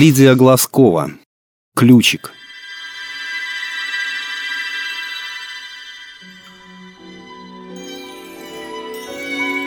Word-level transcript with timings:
Лидия 0.00 0.36
Глазкова. 0.36 1.10
Ключик. 1.74 2.30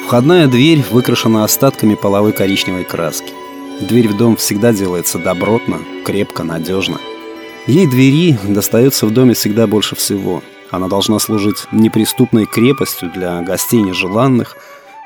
Входная 0.05 0.47
дверь 0.47 0.85
выкрашена 0.89 1.43
остатками 1.43 1.95
половой 1.95 2.31
коричневой 2.31 2.85
краски. 2.85 3.33
Дверь 3.81 4.07
в 4.07 4.15
дом 4.15 4.37
всегда 4.37 4.71
делается 4.71 5.19
добротно, 5.19 5.79
крепко, 6.05 6.43
надежно. 6.43 7.01
Ей 7.67 7.85
двери 7.85 8.39
достается 8.47 9.07
в 9.07 9.11
доме 9.11 9.33
всегда 9.33 9.67
больше 9.67 9.97
всего. 9.97 10.41
Она 10.69 10.87
должна 10.87 11.19
служить 11.19 11.67
неприступной 11.73 12.45
крепостью 12.45 13.11
для 13.13 13.41
гостей 13.41 13.81
нежеланных, 13.81 14.55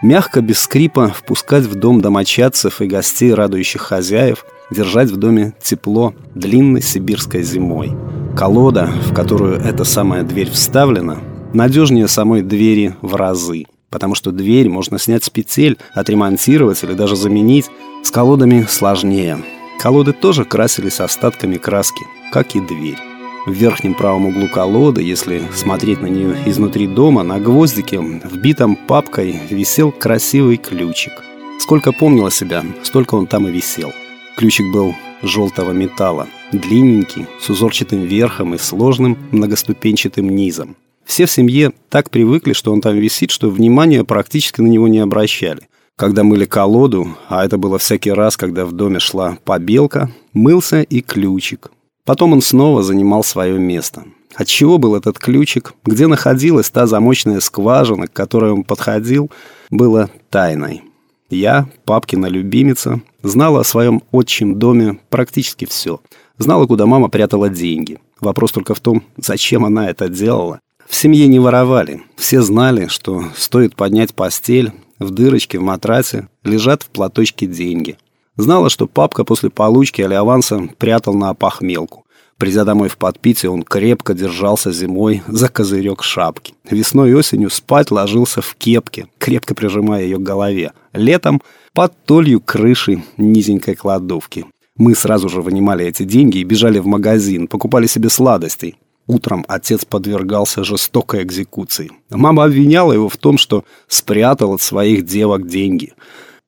мягко, 0.04 0.42
без 0.42 0.60
скрипа 0.60 1.08
впускать 1.08 1.64
в 1.64 1.74
дом 1.74 2.00
домочадцев 2.00 2.80
и 2.82 2.86
гостей, 2.86 3.34
радующих 3.34 3.82
хозяев, 3.82 4.46
держать 4.72 5.12
в 5.12 5.18
доме 5.18 5.54
тепло 5.62 6.14
длинной 6.34 6.82
сибирской 6.82 7.44
зимой. 7.44 7.92
Колода, 8.36 8.88
в 8.88 9.14
которую 9.14 9.60
эта 9.60 9.84
самая 9.84 10.24
дверь 10.24 10.50
вставлена, 10.50 11.18
надежнее 11.54 12.08
самой 12.08 12.42
двери 12.42 12.96
в 13.02 13.16
разы– 13.16 13.66
потому 13.96 14.14
что 14.14 14.34
дверь 14.34 14.68
можно 14.68 15.00
снять 15.00 15.24
с 15.24 15.30
петель, 15.30 15.78
отремонтировать 15.94 16.84
или 16.84 16.92
даже 16.92 17.16
заменить. 17.16 17.70
С 18.04 18.12
колодами 18.12 18.66
сложнее. 18.70 19.38
Колоды 19.80 20.12
тоже 20.12 20.44
красились 20.44 21.00
остатками 21.00 21.56
краски, 21.56 22.04
как 22.34 22.58
и 22.58 22.60
дверь. 22.60 22.98
В 23.46 23.54
верхнем 23.54 23.94
правом 23.94 24.26
углу 24.26 24.50
колоды, 24.50 25.02
если 25.02 25.44
смотреть 25.54 26.02
на 26.02 26.08
нее 26.08 26.36
изнутри 26.46 26.88
дома, 26.88 27.24
на 27.24 27.40
гвоздике, 27.40 28.00
вбитом 28.00 28.76
папкой, 28.76 29.40
висел 29.50 29.94
красивый 29.94 30.58
ключик. 30.58 31.14
Сколько 31.62 31.94
помнила 31.94 32.32
себя, 32.32 32.66
столько 32.84 33.16
он 33.16 33.28
там 33.28 33.48
и 33.48 33.52
висел. 33.52 33.94
Ключик 34.38 34.70
был 34.74 34.94
желтого 35.22 35.72
металла, 35.72 36.28
длинненький, 36.52 37.26
с 37.40 37.50
узорчатым 37.50 38.04
верхом 38.04 38.54
и 38.54 38.58
сложным 38.58 39.18
многоступенчатым 39.32 40.30
низом. 40.30 40.76
Все 41.06 41.26
в 41.26 41.32
семье 41.32 41.72
так 41.90 42.10
привыкли, 42.10 42.52
что 42.52 42.74
он 42.74 42.82
там 42.82 42.98
висит, 42.98 43.32
что 43.32 43.50
внимания 43.50 44.04
практически 44.04 44.60
на 44.60 44.68
него 44.68 44.90
не 44.90 45.00
обращали. 45.00 45.70
Когда 45.96 46.24
мыли 46.24 46.44
колоду, 46.44 47.16
а 47.30 47.46
это 47.46 47.58
было 47.58 47.78
всякий 47.78 48.12
раз, 48.12 48.36
когда 48.36 48.66
в 48.66 48.74
доме 48.74 49.00
шла 49.00 49.38
побелка, 49.46 50.12
мылся 50.34 50.82
и 50.82 51.00
ключик. 51.00 51.72
Потом 52.04 52.34
он 52.34 52.42
снова 52.42 52.84
занимал 52.84 53.24
свое 53.24 53.58
место. 53.58 54.04
От 54.36 54.48
чего 54.48 54.78
был 54.78 54.96
этот 54.96 55.18
ключик, 55.18 55.76
где 55.86 56.08
находилась 56.08 56.70
та 56.70 56.88
замочная 56.88 57.40
скважина, 57.40 58.08
к 58.08 58.14
которой 58.14 58.52
он 58.52 58.64
подходил, 58.66 59.32
было 59.70 60.10
тайной. 60.30 60.84
Я, 61.30 61.68
папкина 61.86 62.28
любимица, 62.28 63.02
знала 63.24 63.62
о 63.62 63.64
своем 63.64 64.04
отчим 64.12 64.60
доме 64.60 65.00
практически 65.10 65.66
все. 65.66 66.00
Знала, 66.38 66.68
куда 66.68 66.86
мама 66.86 67.10
прятала 67.10 67.50
деньги. 67.50 68.00
Вопрос 68.20 68.52
только 68.52 68.76
в 68.76 68.80
том, 68.80 69.04
зачем 69.18 69.66
она 69.66 69.90
это 69.90 70.08
делала. 70.08 70.60
В 70.88 70.96
семье 70.96 71.28
не 71.28 71.40
воровали. 71.40 72.04
Все 72.16 72.42
знали, 72.42 72.88
что 72.88 73.24
стоит 73.36 73.76
поднять 73.76 74.14
постель, 74.14 74.72
в 75.00 75.10
дырочке 75.10 75.58
в 75.60 75.64
матрасе 75.64 76.28
лежат 76.44 76.84
в 76.84 76.88
платочке 76.88 77.48
деньги. 77.48 77.98
Знала, 78.38 78.70
что 78.70 78.88
папка 78.88 79.24
после 79.24 79.50
получки 79.50 80.02
или 80.02 80.14
аванса 80.14 80.70
прятал 80.78 81.16
на 81.16 81.30
опахмелку. 81.30 82.05
Придя 82.38 82.66
домой 82.66 82.90
в 82.90 82.98
подпитие, 82.98 83.50
он 83.50 83.64
крепко 83.64 84.14
держался 84.14 84.74
зимой 84.74 85.24
за 85.28 85.48
козырек 85.48 86.04
шапки. 86.04 86.54
Весной 86.70 87.12
и 87.12 87.14
осенью 87.14 87.50
спать 87.50 87.92
ложился 87.92 88.42
в 88.42 88.56
кепке, 88.56 89.08
крепко 89.20 89.56
прижимая 89.56 90.04
ее 90.04 90.18
к 90.18 90.24
голове. 90.24 90.74
Летом 90.92 91.42
под 91.74 91.94
толью 92.06 92.42
крыши 92.42 93.04
низенькой 93.18 93.76
кладовки. 93.76 94.46
Мы 94.78 94.96
сразу 94.96 95.30
же 95.30 95.42
вынимали 95.42 95.86
эти 95.86 96.04
деньги 96.04 96.40
и 96.40 96.44
бежали 96.44 96.80
в 96.80 96.86
магазин, 96.86 97.48
покупали 97.48 97.88
себе 97.88 98.10
сладостей. 98.10 98.76
Утром 99.08 99.46
отец 99.48 99.86
подвергался 99.86 100.66
жестокой 100.66 101.24
экзекуции. 101.24 101.92
Мама 102.10 102.44
обвиняла 102.44 102.92
его 102.92 103.08
в 103.08 103.16
том, 103.16 103.38
что 103.38 103.64
спрятал 103.88 104.54
от 104.54 104.62
своих 104.62 105.06
девок 105.06 105.48
деньги. 105.48 105.94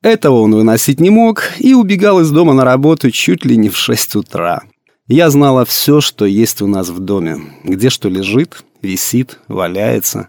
Этого 0.02 0.40
он 0.40 0.54
выносить 0.54 1.00
не 1.00 1.10
мог 1.10 1.42
и 1.58 1.72
убегал 1.72 2.20
из 2.20 2.30
дома 2.30 2.52
на 2.52 2.64
работу 2.64 3.10
чуть 3.10 3.44
ли 3.46 3.56
не 3.56 3.70
в 3.70 3.76
6 3.76 4.16
утра. 4.16 4.62
Я 5.08 5.30
знала 5.30 5.64
все, 5.64 6.00
что 6.00 6.24
есть 6.24 6.62
у 6.62 6.66
нас 6.66 6.90
в 6.90 7.00
доме. 7.00 7.40
Где 7.64 7.90
что 7.90 8.08
лежит, 8.08 8.64
висит, 8.82 9.40
валяется. 9.48 10.28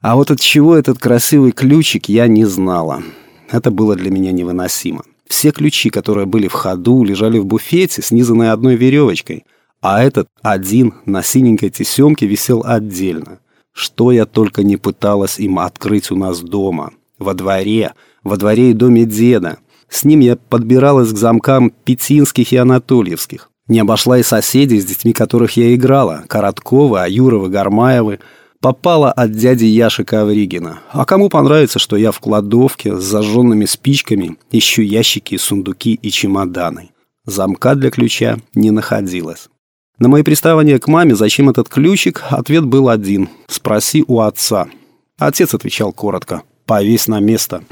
А 0.00 0.16
вот 0.16 0.30
от 0.30 0.40
чего 0.40 0.74
этот 0.74 0.98
красивый 0.98 1.52
ключик, 1.52 2.08
я 2.08 2.26
не 2.28 2.44
знала. 2.44 3.02
Это 3.50 3.70
было 3.70 3.94
для 3.96 4.10
меня 4.10 4.32
невыносимо. 4.32 5.04
Все 5.28 5.50
ключи, 5.50 5.90
которые 5.90 6.26
были 6.26 6.48
в 6.48 6.52
ходу, 6.52 7.04
лежали 7.04 7.38
в 7.38 7.46
буфете, 7.46 8.00
снизанные 8.02 8.52
одной 8.52 8.76
веревочкой– 8.76 9.44
а 9.82 10.00
этот 10.00 10.28
один 10.42 10.94
на 11.06 11.24
синенькой 11.24 11.70
тесемке 11.70 12.26
висел 12.26 12.62
отдельно. 12.64 13.40
Что 13.72 14.12
я 14.12 14.26
только 14.26 14.62
не 14.62 14.76
пыталась 14.76 15.40
им 15.40 15.58
открыть 15.58 16.12
у 16.12 16.16
нас 16.16 16.40
дома. 16.40 16.92
Во 17.18 17.34
дворе, 17.34 17.92
во 18.22 18.36
дворе 18.36 18.70
и 18.70 18.74
доме 18.74 19.04
деда. 19.04 19.58
С 19.88 20.04
ним 20.04 20.20
я 20.20 20.36
подбиралась 20.36 21.12
к 21.12 21.16
замкам 21.16 21.70
Петинских 21.70 22.52
и 22.52 22.56
Анатольевских. 22.56 23.50
Не 23.68 23.80
обошла 23.80 24.18
и 24.18 24.22
соседей, 24.22 24.80
с 24.80 24.84
детьми 24.84 25.12
которых 25.12 25.56
я 25.56 25.74
играла. 25.74 26.24
Коротковы, 26.28 27.00
Аюровы, 27.00 27.48
Гармаевы. 27.48 28.18
Попала 28.60 29.10
от 29.10 29.32
дяди 29.32 29.64
Яши 29.64 30.04
Ковригина. 30.04 30.80
А 30.90 31.04
кому 31.04 31.28
понравится, 31.28 31.78
что 31.78 31.96
я 31.96 32.12
в 32.12 32.20
кладовке 32.20 32.96
с 32.96 33.02
зажженными 33.02 33.64
спичками 33.64 34.36
ищу 34.52 34.82
ящики, 34.82 35.36
сундуки 35.36 35.94
и 35.94 36.10
чемоданы. 36.10 36.90
Замка 37.24 37.74
для 37.74 37.90
ключа 37.90 38.38
не 38.54 38.70
находилось. 38.70 39.48
На 39.98 40.08
мои 40.08 40.22
приставания 40.22 40.78
к 40.78 40.88
маме, 40.88 41.14
зачем 41.14 41.50
этот 41.50 41.68
ключик, 41.68 42.22
ответ 42.30 42.64
был 42.64 42.88
один. 42.88 43.28
Спроси 43.48 44.04
у 44.06 44.20
отца. 44.20 44.68
Отец 45.18 45.54
отвечал 45.54 45.92
коротко. 45.92 46.42
Повесь 46.66 47.08
на 47.08 47.20
место. 47.20 47.62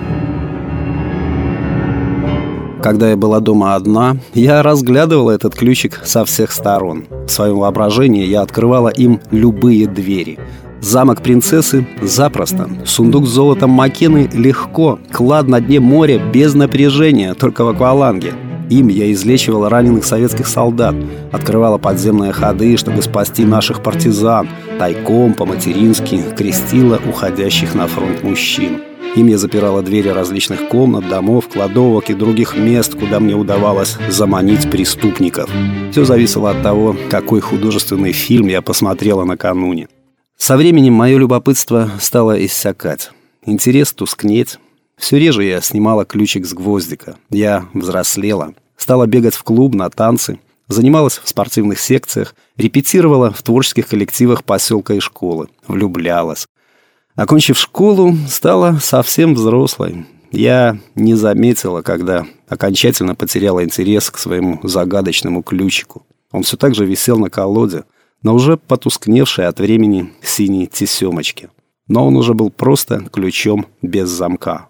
Когда 2.82 3.10
я 3.10 3.16
была 3.16 3.40
дома 3.40 3.74
одна, 3.74 4.16
я 4.32 4.62
разглядывала 4.62 5.32
этот 5.32 5.54
ключик 5.54 6.00
со 6.04 6.24
всех 6.24 6.50
сторон. 6.50 7.04
В 7.26 7.28
своем 7.28 7.58
воображении 7.58 8.24
я 8.24 8.40
открывала 8.40 8.88
им 8.88 9.20
любые 9.30 9.86
двери. 9.86 10.38
Замок 10.80 11.22
принцессы– 11.22 11.86
запросто. 12.02 12.70
Сундук 12.86 13.26
с 13.26 13.30
золотом 13.30 13.70
Макены– 13.70 14.30
легко. 14.32 14.98
Клад 15.12 15.46
на 15.46 15.60
дне 15.60 15.78
моря– 15.78 16.18
без 16.32 16.54
напряжения, 16.54 17.34
только 17.34 17.64
в 17.64 17.68
акваланге. 17.68 18.32
Им 18.70 18.88
я 18.88 19.12
излечивала 19.12 19.68
раненых 19.68 20.04
советских 20.04 20.46
солдат, 20.46 20.94
открывала 21.32 21.76
подземные 21.76 22.32
ходы, 22.32 22.78
чтобы 22.78 23.02
спасти 23.02 23.44
наших 23.44 23.82
партизан, 23.82 24.48
тайком, 24.78 25.34
по-матерински, 25.34 26.22
крестила 26.34 26.98
уходящих 27.06 27.74
на 27.74 27.86
фронт 27.86 28.22
мужчин. 28.22 28.80
Им 29.16 29.26
я 29.26 29.38
запирала 29.38 29.82
двери 29.82 30.08
различных 30.08 30.68
комнат, 30.68 31.08
домов, 31.08 31.48
кладовок 31.48 32.10
и 32.10 32.14
других 32.14 32.56
мест, 32.56 32.94
куда 32.94 33.18
мне 33.18 33.34
удавалось 33.34 33.96
заманить 34.08 34.70
преступников. 34.70 35.50
Все 35.90 36.04
зависело 36.04 36.50
от 36.50 36.62
того, 36.62 36.96
какой 37.10 37.40
художественный 37.40 38.12
фильм 38.12 38.46
я 38.46 38.62
посмотрела 38.62 39.24
накануне. 39.24 39.88
Со 40.36 40.56
временем 40.56 40.94
мое 40.94 41.18
любопытство 41.18 41.90
стало 42.00 42.44
иссякать. 42.44 43.10
Интерес 43.44 43.92
тускнеть. 43.92 44.58
Все 44.96 45.18
реже 45.18 45.44
я 45.44 45.60
снимала 45.60 46.04
ключик 46.04 46.46
с 46.46 46.54
гвоздика. 46.54 47.16
Я 47.30 47.66
взрослела. 47.74 48.54
Стала 48.76 49.06
бегать 49.06 49.34
в 49.34 49.42
клуб, 49.42 49.74
на 49.74 49.90
танцы. 49.90 50.38
Занималась 50.68 51.20
в 51.22 51.28
спортивных 51.28 51.80
секциях. 51.80 52.36
Репетировала 52.56 53.32
в 53.32 53.42
творческих 53.42 53.88
коллективах 53.88 54.44
поселка 54.44 54.94
и 54.94 55.00
школы. 55.00 55.48
Влюблялась. 55.66 56.46
Окончив 57.20 57.58
школу, 57.58 58.16
стала 58.28 58.78
совсем 58.80 59.34
взрослой. 59.34 60.06
Я 60.32 60.78
не 60.94 61.14
заметила, 61.14 61.82
когда 61.82 62.26
окончательно 62.48 63.14
потеряла 63.14 63.62
интерес 63.62 64.10
к 64.10 64.16
своему 64.16 64.58
загадочному 64.62 65.42
ключику. 65.42 66.06
Он 66.32 66.44
все 66.44 66.56
так 66.56 66.74
же 66.74 66.86
висел 66.86 67.18
на 67.18 67.28
колоде, 67.28 67.84
но 68.22 68.34
уже 68.34 68.56
потускневшей 68.56 69.46
от 69.48 69.60
времени 69.60 70.10
синей 70.22 70.66
тесемочки. 70.66 71.50
Но 71.88 72.06
он 72.06 72.16
уже 72.16 72.32
был 72.32 72.48
просто 72.48 73.04
ключом 73.12 73.66
без 73.82 74.08
замка. 74.08 74.68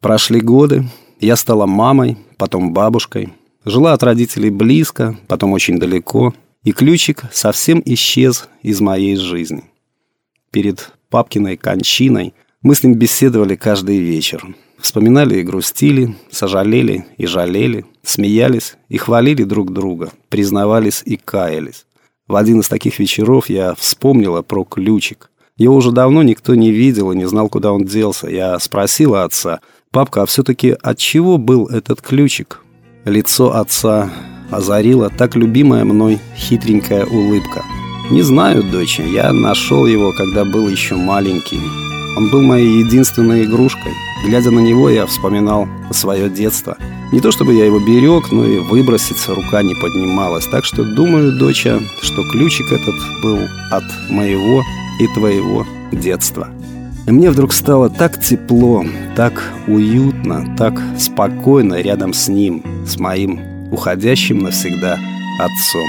Прошли 0.00 0.40
годы, 0.40 0.82
я 1.20 1.36
стала 1.36 1.66
мамой, 1.66 2.18
потом 2.36 2.72
бабушкой. 2.72 3.32
Жила 3.64 3.92
от 3.92 4.02
родителей 4.02 4.50
близко, 4.50 5.16
потом 5.28 5.52
очень 5.52 5.78
далеко, 5.78 6.34
и 6.64 6.72
ключик 6.72 7.22
совсем 7.30 7.80
исчез 7.84 8.48
из 8.62 8.80
моей 8.80 9.14
жизни. 9.14 9.62
Перед 10.50 10.90
папкиной 11.12 11.58
кончиной 11.58 12.32
мы 12.62 12.74
с 12.74 12.82
ним 12.82 12.94
беседовали 12.94 13.54
каждый 13.54 13.98
вечер. 13.98 14.42
Вспоминали 14.80 15.36
и 15.36 15.42
грустили, 15.42 16.16
сожалели 16.30 17.04
и 17.18 17.26
жалели, 17.26 17.84
смеялись 18.02 18.76
и 18.88 18.96
хвалили 18.96 19.44
друг 19.44 19.72
друга, 19.72 20.10
признавались 20.30 21.02
и 21.04 21.16
каялись. 21.16 21.84
В 22.26 22.34
один 22.34 22.60
из 22.60 22.68
таких 22.68 22.98
вечеров 22.98 23.50
я 23.50 23.74
вспомнила 23.74 24.40
про 24.42 24.64
ключик. 24.64 25.30
Его 25.58 25.76
уже 25.76 25.92
давно 25.92 26.22
никто 26.22 26.54
не 26.54 26.70
видел 26.70 27.12
и 27.12 27.16
не 27.16 27.28
знал, 27.28 27.50
куда 27.50 27.72
он 27.72 27.84
делся. 27.84 28.28
Я 28.28 28.58
спросила 28.58 29.24
отца, 29.24 29.60
«Папка, 29.90 30.22
а 30.22 30.26
все-таки 30.26 30.70
от 30.70 30.96
чего 30.96 31.36
был 31.36 31.66
этот 31.66 32.00
ключик?» 32.00 32.64
Лицо 33.04 33.54
отца 33.54 34.10
озарила 34.50 35.10
так 35.10 35.36
любимая 35.36 35.84
мной 35.84 36.18
хитренькая 36.36 37.04
улыбка. 37.04 37.62
Не 38.12 38.20
знаю, 38.20 38.62
дочь, 38.62 38.98
я 38.98 39.32
нашел 39.32 39.86
его, 39.86 40.12
когда 40.12 40.44
был 40.44 40.68
еще 40.68 40.96
маленький. 40.96 41.58
Он 42.14 42.28
был 42.28 42.42
моей 42.42 42.84
единственной 42.84 43.44
игрушкой. 43.44 43.92
Глядя 44.26 44.50
на 44.50 44.60
него, 44.60 44.90
я 44.90 45.06
вспоминал 45.06 45.66
свое 45.92 46.28
детство. 46.28 46.76
Не 47.10 47.20
то 47.20 47.32
чтобы 47.32 47.54
я 47.54 47.64
его 47.64 47.80
берег, 47.80 48.30
но 48.30 48.44
и 48.44 48.58
выброситься 48.58 49.34
рука 49.34 49.62
не 49.62 49.74
поднималась. 49.74 50.44
Так 50.44 50.66
что 50.66 50.84
думаю, 50.84 51.38
доча, 51.38 51.80
что 52.02 52.22
ключик 52.32 52.70
этот 52.70 52.94
был 53.22 53.38
от 53.70 53.84
моего 54.10 54.62
и 55.00 55.06
твоего 55.14 55.66
детства. 55.90 56.48
И 57.06 57.10
мне 57.10 57.30
вдруг 57.30 57.54
стало 57.54 57.88
так 57.88 58.20
тепло, 58.20 58.84
так 59.16 59.42
уютно, 59.66 60.54
так 60.58 60.78
спокойно 60.98 61.80
рядом 61.80 62.12
с 62.12 62.28
ним, 62.28 62.62
с 62.86 62.98
моим 62.98 63.40
уходящим 63.70 64.40
навсегда 64.40 64.98
отцом. 65.40 65.88